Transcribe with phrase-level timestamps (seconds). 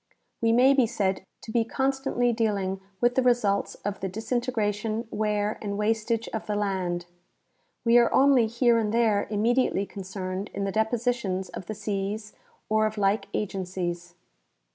[0.41, 5.07] We may be said to be constantly deal ing with the results of the disintegration,
[5.11, 7.05] wear and wastage of the land.
[7.85, 12.33] We are only here and there immediately concerned in the depositions of the seas
[12.67, 14.15] or of like agencies.